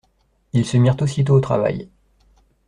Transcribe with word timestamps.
Ils 0.53 0.65
se 0.65 0.77
mirent 0.77 0.99
aussitôt 1.03 1.35
au 1.35 1.41
travail. 1.41 1.87